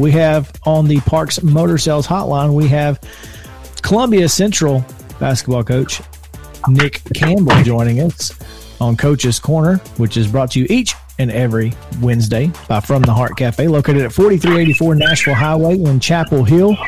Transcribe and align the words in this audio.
We 0.00 0.12
have 0.12 0.50
on 0.64 0.86
the 0.86 0.98
Parks 1.00 1.42
Motor 1.42 1.76
Sales 1.76 2.06
Hotline, 2.06 2.54
we 2.54 2.66
have 2.68 2.98
Columbia 3.82 4.30
Central 4.30 4.82
basketball 5.18 5.62
coach 5.62 6.00
Nick 6.68 7.02
Campbell 7.12 7.62
joining 7.64 8.00
us 8.00 8.32
on 8.80 8.96
Coach's 8.96 9.38
Corner, 9.38 9.76
which 9.98 10.16
is 10.16 10.26
brought 10.26 10.52
to 10.52 10.60
you 10.60 10.66
each 10.70 10.94
and 11.18 11.30
every 11.30 11.74
Wednesday 12.00 12.50
by 12.66 12.80
From 12.80 13.02
the 13.02 13.12
Heart 13.12 13.36
Cafe, 13.36 13.68
located 13.68 14.00
at 14.00 14.10
4384 14.10 14.94
Nashville 14.94 15.34
Highway 15.34 15.78
in 15.78 16.00
Chapel 16.00 16.44
Hill. 16.44 16.78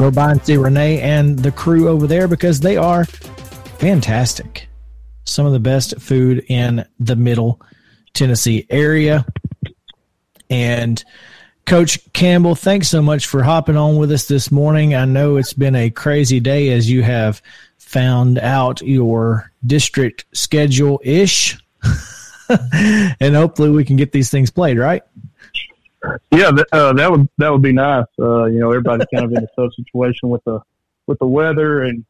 We're 0.00 0.10
by 0.10 0.32
and 0.32 0.44
see 0.44 0.56
Renee 0.56 1.00
and 1.00 1.38
the 1.38 1.52
crew 1.52 1.88
over 1.88 2.08
there 2.08 2.26
because 2.26 2.58
they 2.58 2.76
are 2.76 3.04
fantastic. 3.04 4.68
Some 5.26 5.46
of 5.46 5.52
the 5.52 5.60
best 5.60 6.00
food 6.00 6.44
in 6.48 6.84
the 6.98 7.14
middle 7.14 7.60
Tennessee 8.14 8.66
area. 8.68 9.24
And 10.50 11.02
Coach 11.66 12.12
Campbell, 12.12 12.54
thanks 12.54 12.88
so 12.88 13.00
much 13.00 13.26
for 13.26 13.42
hopping 13.42 13.76
on 13.76 13.96
with 13.96 14.10
us 14.12 14.26
this 14.26 14.50
morning. 14.50 14.94
I 14.94 15.04
know 15.04 15.36
it's 15.36 15.52
been 15.52 15.76
a 15.76 15.90
crazy 15.90 16.40
day 16.40 16.70
as 16.70 16.90
you 16.90 17.02
have 17.02 17.40
found 17.78 18.38
out 18.38 18.82
your 18.82 19.50
district 19.64 20.24
schedule 20.32 21.00
ish. 21.04 21.58
and 23.20 23.34
hopefully 23.34 23.70
we 23.70 23.84
can 23.84 23.96
get 23.96 24.12
these 24.12 24.28
things 24.28 24.50
played, 24.50 24.76
right? 24.76 25.02
Yeah, 26.32 26.50
uh, 26.72 26.92
that 26.94 27.10
would 27.10 27.28
that 27.38 27.50
would 27.50 27.62
be 27.62 27.72
nice. 27.72 28.06
Uh, 28.18 28.46
you 28.46 28.58
know, 28.58 28.70
everybody's 28.70 29.06
kind 29.14 29.24
of 29.24 29.30
in 29.30 29.38
a 29.38 29.48
tough 29.56 29.72
situation 29.74 30.30
with 30.30 30.42
the 30.44 30.58
with 31.06 31.18
the 31.20 31.26
weather 31.26 31.82
and 31.82 32.04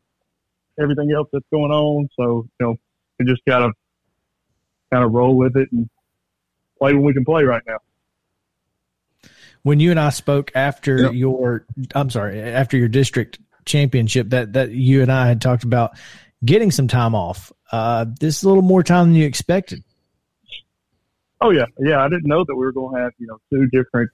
everything 0.80 1.12
else 1.12 1.28
that's 1.30 1.44
going 1.52 1.70
on. 1.70 2.08
So 2.16 2.48
you 2.58 2.66
know, 2.66 2.78
we 3.18 3.26
just 3.26 3.42
gotta 3.46 3.70
kind 4.90 5.04
of 5.04 5.12
roll 5.12 5.36
with 5.36 5.58
it 5.58 5.70
and 5.72 5.90
play 6.78 6.94
when 6.94 7.04
we 7.04 7.12
can 7.12 7.24
play 7.24 7.44
right 7.44 7.62
now 7.66 7.78
when 9.62 9.80
you 9.80 9.90
and 9.90 10.00
I 10.00 10.10
spoke 10.10 10.50
after 10.54 11.02
yep. 11.02 11.14
your, 11.14 11.66
I'm 11.94 12.10
sorry, 12.10 12.40
after 12.40 12.76
your 12.76 12.88
district 12.88 13.38
championship, 13.64 14.30
that 14.30 14.54
that 14.54 14.70
you 14.70 15.02
and 15.02 15.12
I 15.12 15.26
had 15.26 15.40
talked 15.40 15.64
about 15.64 15.92
getting 16.44 16.70
some 16.70 16.88
time 16.88 17.14
off. 17.14 17.52
Uh, 17.70 18.06
this 18.20 18.38
is 18.38 18.42
a 18.42 18.48
little 18.48 18.62
more 18.62 18.82
time 18.82 19.08
than 19.08 19.14
you 19.14 19.26
expected. 19.26 19.82
Oh 21.40 21.50
yeah, 21.50 21.66
yeah. 21.78 22.02
I 22.02 22.08
didn't 22.08 22.26
know 22.26 22.44
that 22.46 22.54
we 22.54 22.64
were 22.64 22.72
going 22.72 22.94
to 22.94 23.02
have 23.02 23.12
you 23.18 23.26
know 23.26 23.38
two 23.50 23.66
different 23.68 24.10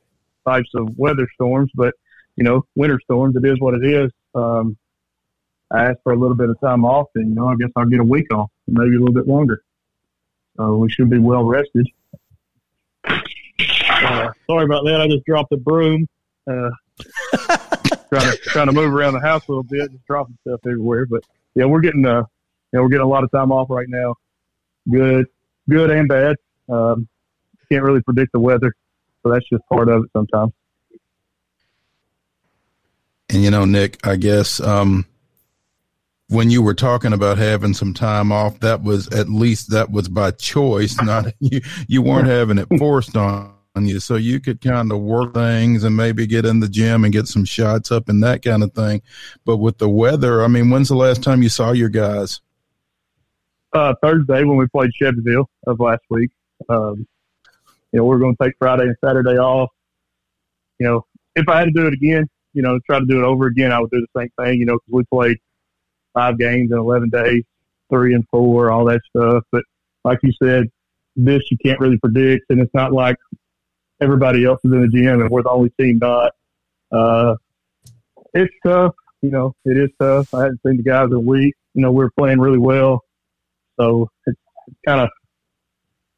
types 0.47 0.70
of 0.75 0.97
weather 0.97 1.28
storms, 1.34 1.70
but 1.75 1.94
you 2.36 2.44
know, 2.44 2.65
winter 2.76 3.00
storms. 3.03 3.36
It 3.36 3.44
is 3.44 3.60
what 3.60 3.75
it 3.75 3.84
is. 3.84 4.10
Um, 4.34 4.76
I 5.70 5.86
asked 5.86 6.00
for 6.03 6.12
a 6.12 6.16
little 6.16 6.36
bit 6.36 6.48
of 6.48 6.59
time 6.60 6.84
off, 6.84 7.09
and 7.15 7.30
you 7.30 7.34
know, 7.34 7.48
I 7.48 7.56
guess 7.56 7.70
I'll 7.76 7.84
get 7.84 8.00
a 8.00 8.04
week 8.04 8.32
off, 8.32 8.50
maybe 8.66 8.97
a 8.97 8.98
little 8.98 9.15
bit 9.15 9.26
longer. 9.26 9.62
So 10.56 10.76
we 10.76 10.91
should 10.91 11.10
be 11.10 11.19
well 11.19 11.44
rested. 11.44 11.86
Uh, 14.28 14.33
sorry 14.50 14.65
about 14.65 14.84
that. 14.84 15.00
I 15.00 15.09
just 15.09 15.25
dropped 15.25 15.50
the 15.50 15.56
broom. 15.56 16.06
Uh, 16.50 16.71
trying 18.09 18.33
to 18.33 18.39
trying 18.43 18.66
to 18.66 18.72
move 18.72 18.93
around 18.93 19.15
the 19.15 19.21
house 19.21 19.47
a 19.49 19.50
little 19.50 19.62
bit, 19.62 19.91
just 19.91 20.06
dropping 20.06 20.39
stuff 20.47 20.61
everywhere. 20.66 21.06
But 21.06 21.25
yeah, 21.55 21.65
we're 21.65 21.81
getting 21.81 22.05
uh, 22.06 22.25
you 22.72 22.78
know, 22.78 22.83
we're 22.83 22.89
getting 22.89 23.05
a 23.05 23.09
lot 23.09 23.25
of 23.25 23.31
time 23.31 23.53
off 23.53 23.71
right 23.71 23.89
now. 23.89 24.15
Good, 24.91 25.27
good 25.69 25.91
and 25.91 26.09
bad. 26.09 26.37
Um, 26.69 27.09
can't 27.71 27.84
really 27.84 28.03
predict 28.03 28.33
the 28.33 28.41
weather, 28.41 28.75
so 29.22 29.31
that's 29.31 29.49
just 29.49 29.62
part 29.69 29.89
of 29.89 30.05
it 30.05 30.11
sometimes. 30.12 30.53
And 33.31 33.43
you 33.43 33.50
know, 33.50 33.65
Nick, 33.66 33.99
I 34.06 34.16
guess 34.16 34.59
um, 34.60 35.05
when 36.28 36.50
you 36.50 36.62
were 36.62 36.75
talking 36.75 37.12
about 37.12 37.37
having 37.37 37.75
some 37.75 37.93
time 37.93 38.33
off, 38.33 38.60
that 38.60 38.83
was 38.83 39.09
at 39.09 39.28
least 39.28 39.71
that 39.71 39.91
was 39.91 40.09
by 40.09 40.31
choice, 40.31 41.00
not 41.03 41.27
you. 41.41 41.60
You 41.87 42.03
weren't 42.03 42.28
having 42.28 42.59
it 42.59 42.69
forced 42.78 43.16
on 43.16 43.53
you. 43.87 44.00
So 44.00 44.16
you 44.16 44.41
could 44.41 44.61
kind 44.61 44.93
of 44.93 45.00
work 45.00 45.34
things 45.34 45.84
and 45.84 45.97
maybe 45.97 46.27
get 46.27 46.44
in 46.44 46.61
the 46.61 46.69
gym 46.69 47.05
and 47.05 47.12
get 47.12 47.28
some 47.28 47.44
shots 47.44 47.91
up 47.91 48.09
and 48.09 48.22
that 48.22 48.43
kind 48.43 48.62
of 48.62 48.72
thing. 48.72 49.03
But 49.44 49.59
with 49.59 49.78
the 49.78 49.89
weather 49.89 50.43
i 50.43 50.49
mean 50.49 50.71
when's 50.71 50.89
the 50.89 50.97
last 50.97 51.22
time 51.22 51.43
you 51.43 51.49
saw 51.49 51.72
your 51.72 51.89
guys? 51.89 52.41
Uh, 53.72 53.94
thursday 54.03 54.44
when 54.44 54.56
we 54.56 54.66
played 54.69 54.91
Shelbyville 54.94 55.49
of 55.66 55.81
last 55.81 56.03
week. 56.11 56.31
Um, 56.69 57.06
you 57.93 57.99
know 57.99 58.05
we're 58.05 58.19
going 58.19 58.37
to 58.37 58.44
take 58.44 58.55
friday 58.59 58.84
and 58.84 58.97
saturday 59.05 59.39
off. 59.39 59.71
You 60.78 60.87
know 60.87 61.06
if 61.37 61.49
i 61.49 61.59
had 61.59 61.66
to 61.66 61.71
do 61.72 61.87
it 61.87 61.93
again 61.93 62.28
you 62.55 62.62
know 62.62 62.78
try 62.87 62.99
to 62.99 63.06
do 63.06 63.19
it 63.19 63.25
over 63.25 63.47
again 63.47 63.71
i 63.72 63.78
would 63.78 63.91
do 63.91 64.00
the 64.00 64.21
same 64.21 64.31
thing 64.41 64.59
you 64.59 64.66
know 64.66 64.75
because 64.75 64.93
we 64.93 65.05
played 65.05 65.37
five 66.15 66.39
games 66.39 66.71
in 66.72 66.78
11 66.78 67.10
days 67.10 67.45
three 67.91 68.15
and 68.15 68.27
four 68.31 68.71
all 68.71 68.84
that 68.87 69.00
stuff. 69.09 69.45
But 69.50 69.65
like 70.05 70.19
you 70.22 70.33
said 70.43 70.66
this 71.16 71.43
you 71.50 71.56
can't 71.65 71.81
really 71.81 71.99
predict 71.99 72.45
and 72.50 72.60
it's 72.60 72.72
not 72.75 72.93
like 72.93 73.16
everybody 74.00 74.44
else 74.44 74.60
is 74.64 74.72
in 74.72 74.82
the 74.82 74.88
gym 74.88 75.20
and 75.20 75.31
we're 75.31 75.42
the 75.42 75.50
only 75.50 75.70
team 75.81 75.98
not. 75.98 76.32
Uh, 76.91 77.34
it's 78.34 78.54
tough. 78.64 78.94
You 79.22 79.31
know, 79.31 79.54
it 79.64 79.76
is 79.76 79.91
tough. 80.00 80.32
I 80.32 80.42
hadn't 80.42 80.60
seen 80.64 80.76
the 80.76 80.82
guys 80.82 81.06
in 81.06 81.14
a 81.14 81.20
week. 81.20 81.54
You 81.75 81.82
know, 81.82 81.92
we 81.92 82.04
are 82.04 82.10
playing 82.16 82.41
really 82.41 82.59
well. 82.59 83.03
So 83.78 84.10
it's, 84.26 84.38
it's 84.66 84.78
kind 84.86 85.00
of, 85.00 85.09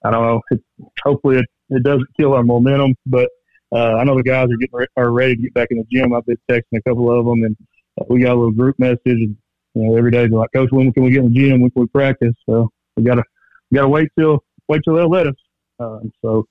I 0.05 0.11
don't 0.11 0.23
know. 0.23 0.41
It's, 0.51 0.63
hopefully 1.03 1.39
it, 1.39 1.47
it 1.71 1.83
doesn't 1.83 2.09
kill 2.19 2.35
our 2.35 2.43
momentum, 2.43 2.95
but 3.07 3.29
uh, 3.73 3.95
I 3.95 4.05
know 4.05 4.17
the 4.17 4.23
guys 4.23 4.45
are 4.45 4.57
getting 4.57 4.73
re- 4.73 4.87
are 4.97 5.11
ready 5.11 5.37
to 5.37 5.43
get 5.43 5.55
back 5.55 5.69
in 5.71 5.79
the 5.79 5.87
gym. 5.91 6.13
I've 6.13 6.27
been 6.27 6.39
texting 6.51 6.79
a 6.79 6.83
couple 6.83 7.11
of 7.17 7.25
them, 7.25 7.45
and 7.45 7.57
uh, 8.01 8.05
we 8.09 8.23
got 8.23 8.33
a 8.33 8.35
little 8.35 8.51
group 8.51 8.79
message. 8.79 9.01
And, 9.07 9.37
you 9.75 9.83
know, 9.83 9.97
every 9.97 10.11
day 10.11 10.27
they're 10.27 10.39
like, 10.39 10.51
"Coach, 10.53 10.71
when 10.73 10.93
can 10.93 11.05
we 11.05 11.13
get 11.13 11.25
in 11.25 11.33
the 11.33 11.41
gym? 11.41 11.61
When 11.61 11.71
can 11.71 11.83
we 11.83 11.89
practice?" 11.89 12.35
So 12.47 12.71
we 12.97 13.05
gotta 13.05 13.23
we 13.71 13.77
gotta 13.77 13.89
wait 13.89 14.09
till 14.19 14.43
wait 14.69 14.81
till 14.85 14.97
they'll 14.97 15.09
let 15.09 15.29
us. 15.29 15.35
Um, 15.79 16.13
so 16.21 16.47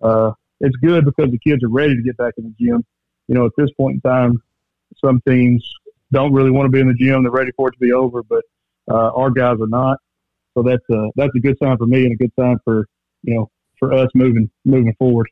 uh, 0.00 0.32
it's 0.64 0.76
good 0.76 1.04
because 1.04 1.30
the 1.30 1.38
kids 1.38 1.62
are 1.62 1.68
ready 1.68 1.94
to 1.94 2.02
get 2.02 2.16
back 2.16 2.34
in 2.38 2.44
the 2.44 2.54
gym. 2.64 2.84
You 3.28 3.34
know, 3.34 3.44
at 3.44 3.52
this 3.56 3.70
point 3.76 3.96
in 3.96 4.00
time, 4.00 4.42
some 5.04 5.20
teams 5.26 5.62
don't 6.10 6.32
really 6.32 6.50
want 6.50 6.66
to 6.66 6.70
be 6.70 6.80
in 6.80 6.88
the 6.88 6.94
gym. 6.94 7.22
They're 7.22 7.32
ready 7.32 7.52
for 7.56 7.68
it 7.68 7.72
to 7.72 7.78
be 7.78 7.92
over, 7.92 8.22
but 8.22 8.44
uh, 8.90 9.10
our 9.12 9.30
guys 9.30 9.58
are 9.60 9.66
not. 9.66 9.98
So 10.54 10.62
that's 10.62 10.84
a 10.90 11.10
that's 11.16 11.34
a 11.34 11.40
good 11.40 11.56
sign 11.62 11.76
for 11.76 11.86
me 11.86 12.04
and 12.04 12.12
a 12.12 12.16
good 12.16 12.32
sign 12.38 12.56
for 12.64 12.86
you 13.22 13.34
know 13.34 13.50
for 13.78 13.92
us 13.92 14.08
moving 14.14 14.50
moving 14.64 14.94
forward. 14.98 15.28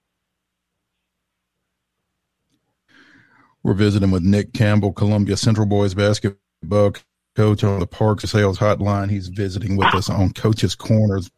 We're 3.63 3.75
visiting 3.75 4.11
with 4.11 4.25
Nick 4.25 4.53
Campbell, 4.53 4.93
Columbia 4.93 5.37
Central 5.37 5.67
Boys 5.67 5.95
basketball 5.95 6.95
coach 7.37 7.63
on 7.63 7.79
the 7.79 7.87
Parks 7.87 8.25
Sales 8.25 8.59
Hotline. 8.59 9.09
He's 9.09 9.29
visiting 9.29 9.77
with 9.77 9.95
us 9.95 10.11
on 10.11 10.33
Coach's 10.33 10.75
Corners 10.75 11.31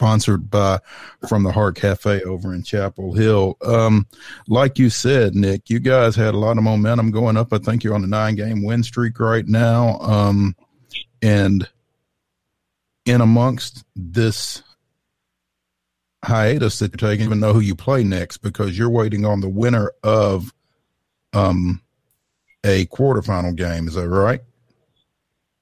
sponsored 0.00 0.48
by 0.48 0.80
from 1.28 1.42
the 1.42 1.52
Heart 1.52 1.76
Cafe 1.76 2.22
over 2.22 2.54
in 2.54 2.62
Chapel 2.62 3.12
Hill. 3.12 3.58
Um, 3.60 4.06
like 4.48 4.78
you 4.78 4.88
said, 4.88 5.34
Nick, 5.34 5.68
you 5.68 5.78
guys 5.78 6.16
had 6.16 6.32
a 6.32 6.38
lot 6.38 6.56
of 6.56 6.64
momentum 6.64 7.10
going 7.10 7.36
up. 7.36 7.52
I 7.52 7.58
think 7.58 7.84
you're 7.84 7.94
on 7.94 8.04
a 8.04 8.06
nine 8.06 8.34
game 8.34 8.64
win 8.64 8.82
streak 8.82 9.20
right 9.20 9.46
now. 9.46 9.98
Um, 9.98 10.56
and 11.20 11.68
in 13.04 13.20
amongst 13.20 13.84
this 13.94 14.62
hiatus 16.24 16.78
that 16.78 16.92
you're 16.92 17.10
taking, 17.10 17.26
even 17.26 17.38
know 17.38 17.52
who 17.52 17.60
you 17.60 17.74
play 17.74 18.02
next 18.02 18.38
because 18.38 18.78
you're 18.78 18.88
waiting 18.88 19.26
on 19.26 19.42
the 19.42 19.50
winner 19.50 19.92
of 20.02 20.50
um 21.34 21.82
a 22.64 22.86
quarterfinal 22.86 23.54
game. 23.54 23.86
Is 23.86 23.94
that 23.94 24.08
right? 24.08 24.40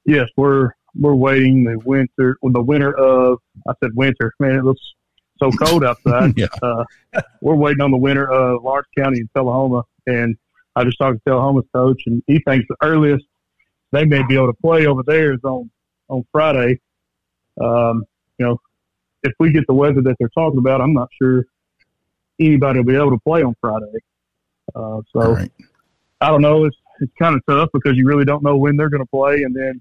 Yes, 0.05 0.29
we're 0.37 0.71
we're 0.95 1.15
waiting 1.15 1.65
the 1.65 1.79
winter 1.85 2.37
the 2.43 2.63
winter 2.63 2.97
of 2.97 3.39
I 3.69 3.73
said 3.83 3.91
winter. 3.95 4.33
Man, 4.41 4.57
it 4.57 4.65
looks 4.65 4.81
so 5.39 5.51
cold 5.53 5.85
outside. 5.85 6.35
yeah. 6.37 6.47
Uh, 6.63 6.85
we're 7.41 7.55
waiting 7.55 7.81
on 7.81 7.91
the 7.91 7.97
winter 7.97 8.31
of 8.31 8.63
Lawrence 8.63 8.89
County 8.97 9.21
in 9.21 9.29
Tullahoma, 9.35 9.83
and 10.07 10.37
I 10.77 10.85
just 10.85 10.99
talked 10.99 11.19
to 11.25 11.31
Tullahoma's 11.31 11.67
coach, 11.75 12.03
and 12.07 12.23
he 12.27 12.41
thinks 12.41 12.67
the 12.69 12.77
earliest 12.83 13.25
they 13.93 14.05
may 14.05 14.23
be 14.27 14.35
able 14.35 14.49
to 14.49 14.59
play 14.63 14.87
over 14.87 15.03
there 15.07 15.33
is 15.33 15.41
on 15.45 15.71
on 16.09 16.25
Friday. 16.33 16.81
Um, 17.61 18.05
you 18.39 18.47
know, 18.47 18.61
if 19.23 19.33
we 19.41 19.53
get 19.53 19.67
the 19.67 19.75
weather 19.75 20.01
that 20.03 20.17
they're 20.19 20.31
talking 20.31 20.59
about, 20.59 20.81
I'm 20.81 20.93
not 20.93 21.09
sure 21.21 21.45
anybody 22.41 22.79
will 22.79 22.87
be 22.87 22.95
able 22.97 23.11
to 23.11 23.19
play 23.19 23.43
on 23.43 23.55
Friday. 23.61 23.99
Uh, 24.75 25.01
so 25.13 25.33
Right. 25.33 25.51
I 26.21 26.29
don't 26.29 26.43
know. 26.43 26.65
It's 26.65 26.77
it's 27.01 27.13
kind 27.19 27.37
of 27.37 27.43
tough 27.49 27.71
because 27.73 27.97
you 27.97 28.07
really 28.07 28.25
don't 28.25 28.43
know 28.43 28.57
when 28.57 28.77
they're 28.77 28.89
going 28.89 29.03
to 29.03 29.11
play, 29.11 29.43
and 29.43 29.55
then 29.55 29.81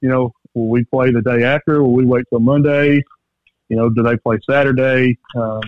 you 0.00 0.08
know, 0.08 0.32
will 0.54 0.68
we 0.68 0.84
play 0.84 1.12
the 1.12 1.22
day 1.22 1.44
after? 1.44 1.82
Will 1.82 1.94
we 1.94 2.04
wait 2.04 2.24
till 2.30 2.40
Monday? 2.40 3.02
You 3.68 3.76
know, 3.76 3.88
do 3.88 4.02
they 4.02 4.16
play 4.16 4.38
Saturday? 4.48 5.18
Um, 5.34 5.60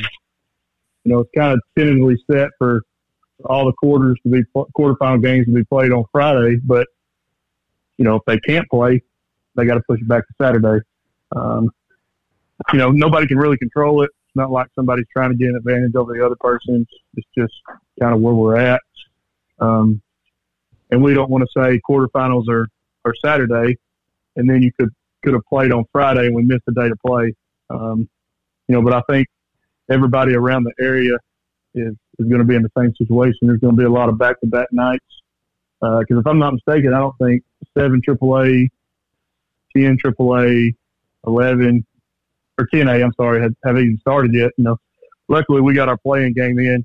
you 1.05 1.13
know, 1.13 1.21
it's 1.21 1.31
kind 1.37 1.53
of 1.53 1.61
tentatively 1.77 2.17
set 2.31 2.51
for 2.59 2.83
all 3.45 3.67
the 3.67 3.73
quarters 3.73 4.19
to 4.25 4.31
be 4.31 4.43
quarterfinal 4.55 5.23
games 5.23 5.47
to 5.47 5.53
be 5.53 5.65
played 5.65 5.93
on 5.93 6.05
Friday, 6.13 6.57
but 6.65 6.87
you 7.97 8.05
know, 8.05 8.17
if 8.17 8.23
they 8.27 8.39
can't 8.39 8.69
play, 8.69 9.03
they 9.57 9.65
got 9.65 9.75
to 9.75 9.83
push 9.89 10.01
it 10.01 10.09
back 10.09 10.27
to 10.27 10.35
Saturday. 10.41 10.85
Um, 11.35 11.71
you 12.73 12.79
know, 12.79 12.91
nobody 12.91 13.27
can 13.27 13.39
really 13.39 13.59
control 13.59 14.03
it. 14.03 14.11
It's 14.27 14.37
not 14.37 14.51
like 14.51 14.69
somebody's 14.75 15.07
trying 15.13 15.31
to 15.31 15.37
get 15.37 15.49
an 15.49 15.57
advantage 15.57 15.95
over 15.95 16.13
the 16.17 16.25
other 16.25 16.37
person. 16.41 16.87
It's 17.17 17.27
just 17.37 17.55
kind 18.01 18.15
of 18.15 18.21
where 18.21 18.35
we're 18.35 18.57
at. 18.57 18.81
Um, 19.59 20.01
and 20.91 21.03
we 21.03 21.15
don't 21.15 21.31
want 21.31 21.45
to 21.45 21.61
say 21.61 21.81
quarterfinals 21.89 22.49
are, 22.49 22.67
are 23.05 23.15
Saturday, 23.25 23.79
and 24.39 24.49
then 24.49 24.63
you 24.63 24.73
could 24.79 24.89
could 25.23 25.35
have 25.35 25.45
played 25.47 25.73
on 25.73 25.85
Friday 25.93 26.27
and 26.27 26.35
we 26.35 26.43
missed 26.43 26.63
a 26.69 26.73
day 26.73 26.89
to 26.89 26.97
play. 27.05 27.35
Um, 27.69 28.09
you 28.69 28.75
know, 28.75 28.83
but 28.83 28.95
I 28.95 29.03
think 29.13 29.27
everybody 29.91 30.35
around 30.35 30.65
the 30.65 30.73
area 30.81 31.15
is 31.75 31.95
is 32.19 32.29
going 32.29 32.39
to 32.39 32.45
be 32.45 32.55
in 32.55 32.63
the 32.63 32.71
same 32.79 32.95
situation. 32.97 33.39
There's 33.43 33.61
going 33.61 33.77
to 33.77 33.79
be 33.79 33.85
a 33.85 33.91
lot 33.91 34.09
of 34.09 34.19
back 34.19 34.41
to 34.41 34.47
back 34.47 34.69
nights 34.73 35.05
because 35.81 36.19
if 36.19 36.27
I'm 36.27 36.39
not 36.39 36.55
mistaken, 36.55 36.95
I 36.95 36.99
don't 36.99 37.17
think 37.19 37.43
seven 37.77 38.01
AAA, 38.07 38.69
ten 39.77 39.99
AAA, 39.99 40.75
eleven 41.27 41.85
or 42.59 42.67
ten 42.73 42.89
A. 42.89 43.03
I'm 43.03 43.13
sorry, 43.15 43.43
have, 43.43 43.55
have 43.65 43.77
even 43.77 43.99
started 44.01 44.35
yet. 44.35 44.53
You 44.57 44.65
know, 44.65 44.77
luckily 45.29 45.61
we 45.61 45.75
got 45.75 45.89
our 45.89 45.99
playing 45.99 46.33
game 46.35 46.59
in 46.59 46.85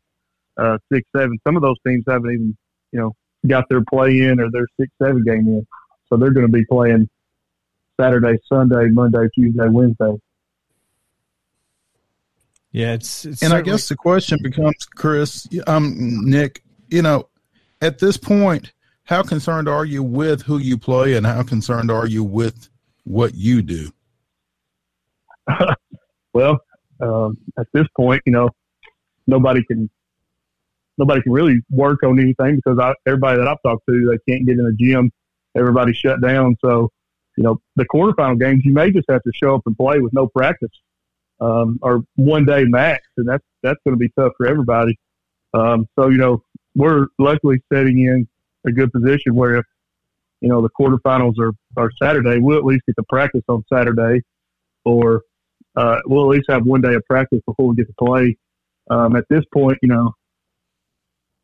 uh, 0.58 0.78
six 0.92 1.08
seven. 1.16 1.38
Some 1.46 1.56
of 1.56 1.62
those 1.62 1.78
teams 1.86 2.04
haven't 2.08 2.32
even 2.32 2.58
you 2.92 3.00
know 3.00 3.16
got 3.48 3.66
their 3.70 3.84
play 3.84 4.22
in 4.22 4.40
or 4.40 4.50
their 4.52 4.68
six 4.80 4.92
seven 5.02 5.24
game 5.24 5.48
in, 5.48 5.68
so 6.08 6.18
they're 6.18 6.32
going 6.32 6.48
to 6.48 6.52
be 6.52 6.66
playing 6.66 7.10
Saturday, 8.00 8.38
Sunday, 8.48 8.88
Monday, 8.90 9.28
Tuesday, 9.36 9.68
Wednesday. 9.70 10.14
Yeah, 12.72 12.94
it's, 12.94 13.26
it's 13.26 13.44
and 13.44 13.54
I 13.54 13.62
guess 13.62 13.88
the 13.88 13.96
question 13.96 14.40
becomes, 14.42 14.86
Chris, 14.86 15.48
um, 15.68 15.96
Nick, 16.26 16.64
you 16.90 17.04
know, 17.04 17.30
at 17.82 18.00
this 18.00 18.18
point, 18.18 18.74
how 19.04 19.22
concerned 19.22 19.70
are 19.70 19.86
you 19.86 20.02
with 20.02 20.42
who 20.42 20.58
you 20.58 20.78
play, 20.78 21.14
and 21.16 21.26
how 21.26 21.44
concerned 21.44 21.92
are 21.92 22.08
you 22.08 22.24
with 22.24 22.70
what 23.04 23.36
you 23.36 23.62
do? 23.62 23.92
Well, 26.34 26.60
um, 27.00 27.38
at 27.60 27.68
this 27.74 27.86
point, 27.96 28.22
you 28.26 28.34
know, 28.34 28.50
nobody 29.28 29.64
can 29.64 29.90
nobody 30.98 31.22
can 31.22 31.32
really 31.32 31.62
work 31.70 32.04
on 32.04 32.20
anything 32.20 32.56
because 32.56 32.80
I, 32.80 32.94
everybody 33.08 33.38
that 33.38 33.48
I've 33.48 33.62
talked 33.66 33.84
to, 33.88 34.10
they 34.10 34.32
can't 34.32 34.46
get 34.46 34.58
in 34.58 34.66
the 34.66 34.76
gym. 34.80 35.12
Everybody's 35.56 35.98
shut 35.98 36.22
down. 36.22 36.56
So, 36.64 36.90
you 37.38 37.44
know, 37.44 37.60
the 37.76 37.86
quarterfinal 37.86 38.40
games, 38.40 38.62
you 38.64 38.74
may 38.74 38.92
just 38.92 39.06
have 39.10 39.24
to 39.24 39.32
show 39.34 39.56
up 39.56 39.62
and 39.66 39.76
play 39.76 40.00
with 40.00 40.14
no 40.14 40.28
practice, 40.28 40.70
um, 41.42 41.80
or 41.82 42.04
one 42.16 42.46
day 42.46 42.64
max, 42.66 43.02
and 43.18 43.28
that's 43.28 43.44
that's 43.62 43.80
going 43.86 43.94
to 43.94 44.00
be 44.00 44.10
tough 44.18 44.34
for 44.38 44.48
everybody. 44.48 44.98
Um, 45.54 45.88
so, 45.98 46.10
you 46.10 46.18
know, 46.18 46.44
we're 46.76 47.08
luckily 47.20 47.62
setting 47.72 48.00
in 48.00 48.28
a 48.66 48.72
good 48.72 48.92
position 48.92 49.36
where 49.36 49.58
if 49.58 49.66
you 50.42 50.50
know 50.50 50.62
the 50.62 50.70
quarterfinals 50.80 51.40
are 51.40 51.54
are 51.78 51.90
Saturday, 52.02 52.40
we'll 52.40 52.58
at 52.58 52.66
least 52.66 52.86
get 52.86 52.96
to 52.98 53.04
practice 53.10 53.44
on 53.48 53.64
Saturday, 53.72 54.22
or 54.86 55.22
uh, 55.76 56.00
we'll 56.06 56.24
at 56.32 56.38
least 56.38 56.46
have 56.50 56.66
one 56.66 56.82
day 56.82 56.94
of 56.94 57.04
practice 57.10 57.40
before 57.46 57.68
we 57.68 57.76
get 57.76 57.88
to 57.88 57.94
play. 58.06 58.38
Um, 58.90 59.16
at 59.16 59.26
this 59.30 59.44
point, 59.54 59.78
you 59.82 59.90
know, 59.90 60.14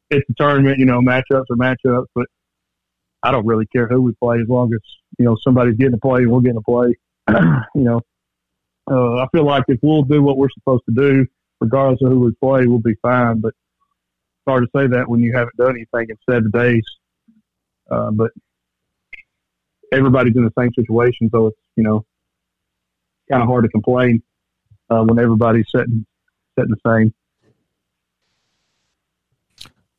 it's 0.09 0.29
a 0.29 0.33
tournament. 0.37 0.79
You 0.79 0.85
know, 0.85 0.99
matchups 0.99 1.45
are 1.49 1.55
matchups, 1.55 2.07
but 2.13 2.27
I 3.23 3.31
don't 3.31 3.45
really 3.45 3.65
care 3.65 3.87
who 3.87 4.01
we 4.01 4.13
play 4.13 4.39
as 4.39 4.47
long 4.47 4.73
as 4.73 4.79
you 5.17 5.25
know 5.25 5.37
somebody's 5.41 5.75
getting 5.75 5.93
to 5.93 5.99
play 5.99 6.21
and 6.21 6.31
we're 6.31 6.41
getting 6.41 6.59
to 6.59 6.61
play. 6.61 6.97
you 7.75 7.83
know, 7.83 8.01
uh, 8.89 9.17
I 9.17 9.27
feel 9.31 9.45
like 9.45 9.63
if 9.67 9.79
we'll 9.81 10.03
do 10.03 10.21
what 10.21 10.37
we're 10.37 10.49
supposed 10.53 10.83
to 10.89 10.95
do, 10.95 11.25
regardless 11.59 12.01
of 12.01 12.11
who 12.11 12.19
we 12.19 12.31
play, 12.41 12.65
we'll 12.65 12.79
be 12.79 12.95
fine. 13.01 13.39
But 13.39 13.49
it's 13.49 14.47
hard 14.47 14.63
to 14.63 14.79
say 14.79 14.87
that 14.87 15.09
when 15.09 15.21
you 15.21 15.33
haven't 15.33 15.57
done 15.57 15.71
anything 15.71 16.09
in 16.09 16.17
seven 16.29 16.49
days. 16.51 16.83
Uh, 17.89 18.11
but 18.11 18.31
everybody's 19.91 20.35
in 20.35 20.45
the 20.45 20.53
same 20.57 20.73
situation, 20.73 21.29
so 21.31 21.47
it's 21.47 21.57
you 21.75 21.83
know 21.83 22.05
kind 23.29 23.41
of 23.41 23.47
hard 23.47 23.63
to 23.63 23.69
complain 23.69 24.21
uh, 24.89 25.03
when 25.03 25.19
everybody's 25.19 25.67
setting 25.75 26.05
setting 26.57 26.75
the 26.83 26.89
same. 26.89 27.13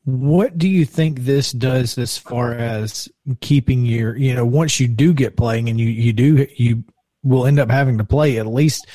What 0.05 0.57
do 0.57 0.69
you 0.69 0.85
think 0.85 1.21
this 1.21 1.53
does 1.53 1.99
as 1.99 2.17
far 2.17 2.55
as 2.55 3.09
keeping 3.41 3.85
your, 3.85 4.17
you 4.17 4.35
know, 4.35 4.47
once 4.47 4.81
you 4.81 4.89
do 4.89 5.13
get 5.13 5.37
playing 5.37 5.69
and 5.69 5.79
you, 5.79 5.89
you 5.89 6.13
do, 6.13 6.47
you 6.57 6.85
will 7.23 7.47
end 7.47 7.59
up 7.59 7.71
having 7.71 7.99
to 7.99 8.05
play 8.05 8.39
at 8.39 8.47
least 8.47 8.87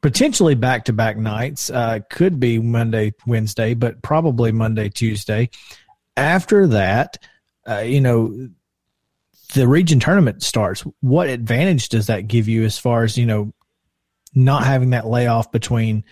potentially 0.00 0.54
back 0.54 0.86
to 0.86 0.92
back 0.92 1.18
nights. 1.18 1.68
Uh, 1.68 2.00
could 2.08 2.40
be 2.40 2.58
Monday, 2.58 3.12
Wednesday, 3.26 3.74
but 3.74 4.02
probably 4.02 4.50
Monday, 4.50 4.88
Tuesday. 4.88 5.50
After 6.16 6.66
that, 6.68 7.18
uh, 7.68 7.80
you 7.80 8.00
know, 8.00 8.48
the 9.54 9.68
region 9.68 10.00
tournament 10.00 10.42
starts. 10.42 10.84
What 11.00 11.28
advantage 11.28 11.88
does 11.90 12.06
that 12.06 12.28
give 12.28 12.48
you 12.48 12.64
as 12.64 12.78
far 12.78 13.04
as, 13.04 13.18
you 13.18 13.26
know, 13.26 13.52
not 14.34 14.64
having 14.64 14.90
that 14.90 15.06
layoff 15.06 15.52
between 15.52 16.04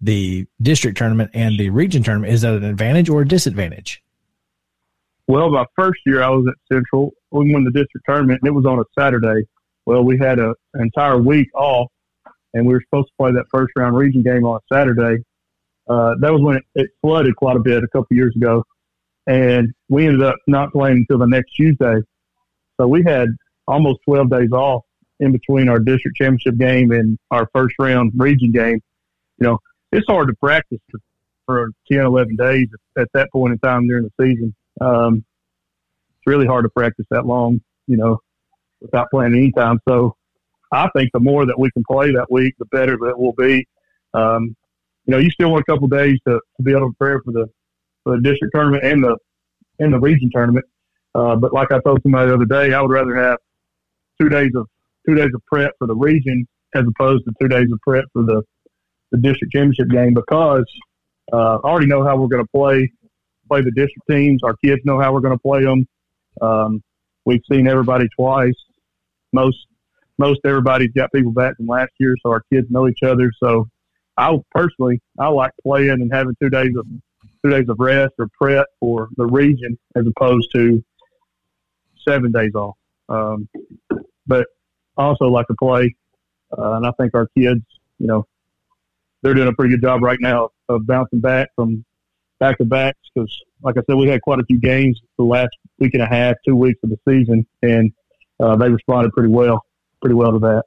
the 0.00 0.46
district 0.62 0.96
tournament 0.98 1.30
and 1.34 1.58
the 1.58 1.70
region 1.70 2.02
tournament 2.02 2.32
is 2.32 2.42
that 2.42 2.54
an 2.54 2.64
advantage 2.64 3.08
or 3.08 3.22
a 3.22 3.28
disadvantage 3.28 4.02
Well, 5.28 5.50
my 5.50 5.66
first 5.76 6.00
year 6.06 6.22
I 6.22 6.30
was 6.30 6.46
at 6.48 6.54
Central. 6.72 7.12
We 7.30 7.52
won 7.52 7.64
the 7.64 7.70
district 7.70 8.06
tournament, 8.06 8.40
and 8.42 8.48
it 8.48 8.52
was 8.52 8.66
on 8.66 8.78
a 8.78 8.84
Saturday. 8.98 9.46
Well, 9.86 10.04
we 10.04 10.18
had 10.18 10.38
a, 10.38 10.54
an 10.74 10.82
entire 10.82 11.18
week 11.18 11.48
off, 11.54 11.90
and 12.54 12.66
we 12.66 12.74
were 12.74 12.82
supposed 12.82 13.08
to 13.08 13.14
play 13.18 13.32
that 13.32 13.44
first 13.50 13.72
round 13.76 13.96
region 13.96 14.22
game 14.22 14.44
on 14.44 14.56
a 14.58 14.74
Saturday. 14.74 15.22
Uh, 15.88 16.14
that 16.20 16.32
was 16.32 16.40
when 16.42 16.56
it, 16.56 16.64
it 16.74 16.90
flooded 17.02 17.36
quite 17.36 17.56
a 17.56 17.60
bit 17.60 17.82
a 17.82 17.88
couple 17.88 18.06
years 18.10 18.34
ago, 18.36 18.64
and 19.26 19.72
we 19.88 20.06
ended 20.06 20.22
up 20.22 20.36
not 20.46 20.72
playing 20.72 20.98
until 20.98 21.18
the 21.18 21.26
next 21.26 21.52
Tuesday. 21.52 21.96
So 22.80 22.86
we 22.86 23.02
had 23.04 23.28
almost 23.66 24.00
12 24.06 24.30
days 24.30 24.52
off 24.52 24.82
in 25.20 25.32
between 25.32 25.68
our 25.68 25.78
district 25.78 26.16
championship 26.16 26.56
game 26.56 26.90
and 26.92 27.18
our 27.30 27.48
first 27.54 27.74
round 27.78 28.12
region 28.16 28.50
game. 28.52 28.80
You 29.38 29.46
know, 29.46 29.58
it's 29.92 30.06
hard 30.08 30.28
to 30.28 30.34
practice 30.34 30.80
for, 30.90 31.00
for 31.46 31.70
10, 31.90 32.00
11 32.00 32.36
days 32.36 32.68
at 32.98 33.08
that 33.14 33.30
point 33.32 33.52
in 33.52 33.58
time 33.58 33.86
during 33.86 34.04
the 34.04 34.24
season. 34.24 34.54
Um, 34.80 35.24
it's 36.16 36.26
really 36.26 36.46
hard 36.46 36.64
to 36.64 36.70
practice 36.70 37.06
that 37.10 37.26
long, 37.26 37.60
you 37.86 37.96
know, 37.96 38.18
without 38.80 39.10
playing 39.10 39.34
any 39.34 39.52
time. 39.52 39.78
So 39.88 40.16
I 40.72 40.88
think 40.94 41.10
the 41.12 41.20
more 41.20 41.46
that 41.46 41.58
we 41.58 41.70
can 41.72 41.82
play 41.90 42.12
that 42.12 42.30
week, 42.30 42.54
the 42.58 42.66
better 42.66 42.96
that 42.96 43.18
we'll 43.18 43.32
be. 43.32 43.66
Um, 44.14 44.56
you 45.06 45.12
know, 45.12 45.18
you 45.18 45.30
still 45.30 45.50
want 45.50 45.64
a 45.66 45.72
couple 45.72 45.88
days 45.88 46.18
to, 46.26 46.34
to 46.56 46.62
be 46.62 46.72
able 46.72 46.90
to 46.90 46.94
prepare 46.98 47.20
for 47.22 47.32
the 47.32 47.46
for 48.04 48.16
the 48.16 48.22
district 48.22 48.54
tournament 48.54 48.84
and 48.84 49.02
the 49.02 49.16
and 49.78 49.92
the 49.92 49.98
region 49.98 50.30
tournament. 50.32 50.64
Uh, 51.14 51.36
but 51.36 51.52
like 51.52 51.72
I 51.72 51.80
told 51.80 52.00
somebody 52.02 52.28
the 52.28 52.34
other 52.34 52.44
day, 52.44 52.72
I 52.72 52.80
would 52.80 52.90
rather 52.90 53.16
have 53.16 53.38
two 54.20 54.28
days 54.28 54.52
of 54.54 54.68
two 55.06 55.14
days 55.14 55.30
of 55.34 55.42
prep 55.46 55.72
for 55.78 55.86
the 55.86 55.94
region 55.94 56.46
as 56.74 56.84
opposed 56.86 57.24
to 57.24 57.32
two 57.40 57.48
days 57.48 57.66
of 57.72 57.80
prep 57.80 58.04
for 58.12 58.22
the 58.22 58.42
the 59.10 59.18
district 59.18 59.52
championship 59.52 59.88
game 59.88 60.14
because 60.14 60.64
uh, 61.32 61.58
I 61.64 61.68
already 61.68 61.86
know 61.86 62.04
how 62.04 62.16
we're 62.16 62.28
going 62.28 62.44
to 62.44 62.50
play 62.54 62.90
play 63.48 63.62
the 63.62 63.72
district 63.72 64.08
teams. 64.08 64.42
Our 64.44 64.54
kids 64.64 64.80
know 64.84 65.00
how 65.00 65.12
we're 65.12 65.20
going 65.20 65.36
to 65.36 65.42
play 65.42 65.64
them. 65.64 65.86
Um, 66.40 66.82
we've 67.24 67.42
seen 67.50 67.66
everybody 67.66 68.08
twice. 68.16 68.54
Most 69.32 69.58
most 70.18 70.40
everybody's 70.44 70.92
got 70.92 71.10
people 71.12 71.32
back 71.32 71.56
from 71.56 71.66
last 71.66 71.92
year, 71.98 72.14
so 72.22 72.30
our 72.30 72.42
kids 72.52 72.66
know 72.70 72.88
each 72.88 73.02
other. 73.02 73.32
So 73.42 73.68
I 74.16 74.36
personally, 74.52 75.00
I 75.18 75.28
like 75.28 75.52
playing 75.62 75.90
and 75.90 76.12
having 76.12 76.34
two 76.40 76.50
days 76.50 76.72
of 76.76 76.86
two 77.42 77.50
days 77.50 77.68
of 77.68 77.76
rest 77.78 78.12
or 78.18 78.28
prep 78.38 78.66
for 78.80 79.08
the 79.16 79.26
region 79.26 79.78
as 79.96 80.04
opposed 80.06 80.50
to 80.54 80.84
seven 82.06 82.32
days 82.32 82.54
off. 82.54 82.76
Um, 83.08 83.48
but 84.26 84.46
I 84.96 85.04
also 85.04 85.26
like 85.26 85.46
to 85.46 85.54
play, 85.54 85.94
uh, 86.56 86.72
and 86.74 86.86
I 86.86 86.92
think 87.00 87.14
our 87.14 87.28
kids, 87.36 87.62
you 87.98 88.06
know, 88.06 88.26
they're 89.22 89.34
doing 89.34 89.48
a 89.48 89.52
pretty 89.52 89.74
good 89.74 89.82
job 89.82 90.02
right 90.02 90.18
now 90.20 90.50
of 90.68 90.86
bouncing 90.86 91.20
back 91.20 91.48
from 91.54 91.84
back 92.38 92.58
to 92.58 92.64
backs 92.64 92.98
because, 93.14 93.34
like 93.62 93.76
I 93.76 93.82
said, 93.86 93.96
we 93.96 94.08
had 94.08 94.22
quite 94.22 94.40
a 94.40 94.44
few 94.44 94.58
games 94.58 95.00
the 95.18 95.24
last 95.24 95.50
week 95.78 95.94
and 95.94 96.02
a 96.02 96.06
half, 96.06 96.36
two 96.46 96.56
weeks 96.56 96.80
of 96.82 96.90
the 96.90 96.98
season, 97.08 97.46
and 97.62 97.92
uh, 98.40 98.56
they 98.56 98.70
responded 98.70 99.12
pretty 99.12 99.28
well, 99.28 99.64
pretty 100.00 100.14
well 100.14 100.32
to 100.32 100.38
that. 100.38 100.62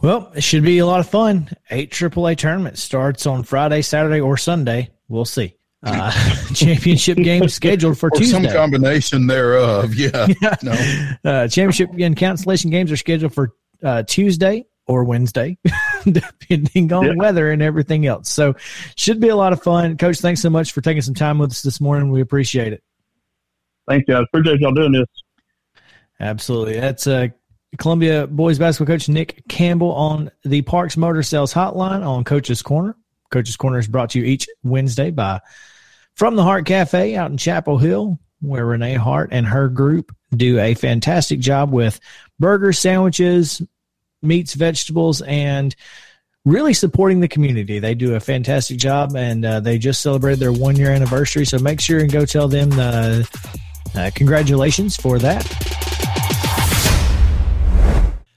Well, 0.00 0.30
it 0.34 0.42
should 0.42 0.62
be 0.62 0.78
a 0.78 0.86
lot 0.86 1.00
of 1.00 1.08
fun. 1.08 1.48
Eight 1.70 1.90
AAA 1.90 2.36
tournament 2.36 2.76
starts 2.76 3.26
on 3.26 3.42
Friday, 3.42 3.80
Saturday, 3.80 4.20
or 4.20 4.36
Sunday. 4.36 4.90
We'll 5.08 5.24
see. 5.24 5.56
Uh, 5.82 6.10
championship 6.54 7.16
game 7.16 7.48
scheduled 7.48 7.98
for 7.98 8.08
or 8.12 8.18
Tuesday. 8.18 8.42
Some 8.42 8.52
combination 8.52 9.26
thereof. 9.26 9.94
Yeah. 9.94 10.26
yeah. 10.42 10.56
No. 10.62 10.72
Uh, 11.24 11.48
championship 11.48 11.90
and 11.98 12.16
cancellation 12.16 12.70
games 12.70 12.92
are 12.92 12.96
scheduled 12.96 13.32
for 13.32 13.54
uh, 13.82 14.02
Tuesday 14.02 14.66
or 14.86 15.04
Wednesday, 15.04 15.56
depending 16.12 16.92
on 16.92 17.04
Yeah. 17.06 17.12
weather 17.16 17.50
and 17.50 17.62
everything 17.62 18.06
else. 18.06 18.30
So, 18.30 18.54
should 18.96 19.20
be 19.20 19.28
a 19.28 19.36
lot 19.36 19.52
of 19.52 19.62
fun. 19.62 19.96
Coach, 19.96 20.18
thanks 20.18 20.40
so 20.40 20.50
much 20.50 20.72
for 20.72 20.80
taking 20.80 21.02
some 21.02 21.14
time 21.14 21.38
with 21.38 21.50
us 21.50 21.62
this 21.62 21.80
morning. 21.80 22.10
We 22.10 22.20
appreciate 22.20 22.72
it. 22.72 22.82
Thanks, 23.88 24.06
guys. 24.08 24.24
Appreciate 24.32 24.60
y'all 24.60 24.72
doing 24.74 24.92
this. 24.92 25.06
Absolutely. 26.20 26.78
That's 26.80 27.06
uh, 27.06 27.28
Columbia 27.78 28.26
boys 28.26 28.58
basketball 28.58 28.94
coach 28.94 29.08
Nick 29.08 29.42
Campbell 29.48 29.92
on 29.92 30.30
the 30.44 30.62
Parks 30.62 30.96
Motor 30.96 31.22
Sales 31.22 31.52
Hotline 31.52 32.06
on 32.06 32.24
Coach's 32.24 32.62
Corner. 32.62 32.96
Coach's 33.30 33.56
Corner 33.56 33.78
is 33.78 33.88
brought 33.88 34.10
to 34.10 34.20
you 34.20 34.24
each 34.24 34.46
Wednesday 34.62 35.10
by 35.10 35.40
From 36.14 36.36
the 36.36 36.42
Heart 36.44 36.66
Cafe 36.66 37.16
out 37.16 37.30
in 37.30 37.36
Chapel 37.36 37.78
Hill, 37.78 38.18
where 38.40 38.64
Renee 38.64 38.94
Hart 38.94 39.30
and 39.32 39.44
her 39.46 39.68
group 39.68 40.14
do 40.36 40.58
a 40.60 40.74
fantastic 40.74 41.40
job 41.40 41.72
with 41.72 41.98
burgers, 42.38 42.78
sandwiches, 42.78 43.60
meats, 44.24 44.54
vegetables, 44.54 45.22
and 45.22 45.74
really 46.44 46.74
supporting 46.74 47.20
the 47.20 47.28
community. 47.28 47.78
They 47.78 47.94
do 47.94 48.14
a 48.14 48.20
fantastic 48.20 48.78
job, 48.78 49.16
and 49.16 49.44
uh, 49.44 49.60
they 49.60 49.78
just 49.78 50.02
celebrated 50.02 50.40
their 50.40 50.52
one 50.52 50.76
year 50.76 50.90
anniversary. 50.90 51.44
So 51.44 51.58
make 51.58 51.80
sure 51.80 52.00
and 52.00 52.12
go 52.12 52.26
tell 52.26 52.48
them 52.48 52.70
uh, 52.78 53.22
uh, 53.94 54.10
congratulations 54.14 54.96
for 54.96 55.18
that. 55.18 55.83